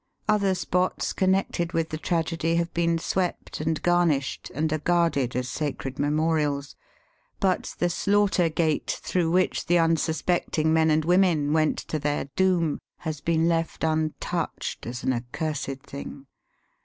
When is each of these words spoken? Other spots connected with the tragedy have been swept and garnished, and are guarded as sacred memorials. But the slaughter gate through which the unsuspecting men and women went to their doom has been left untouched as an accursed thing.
Other 0.27 0.55
spots 0.55 1.13
connected 1.13 1.73
with 1.73 1.89
the 1.89 1.97
tragedy 1.99 2.55
have 2.55 2.73
been 2.73 2.97
swept 2.97 3.61
and 3.61 3.79
garnished, 3.83 4.51
and 4.55 4.73
are 4.73 4.79
guarded 4.79 5.35
as 5.35 5.47
sacred 5.47 5.99
memorials. 5.99 6.75
But 7.39 7.75
the 7.77 7.87
slaughter 7.87 8.49
gate 8.49 8.89
through 9.03 9.29
which 9.29 9.67
the 9.67 9.77
unsuspecting 9.77 10.73
men 10.73 10.89
and 10.89 11.05
women 11.05 11.53
went 11.53 11.77
to 11.77 11.99
their 11.99 12.25
doom 12.35 12.79
has 13.01 13.21
been 13.21 13.47
left 13.47 13.83
untouched 13.83 14.87
as 14.87 15.03
an 15.03 15.13
accursed 15.13 15.83
thing. 15.83 16.25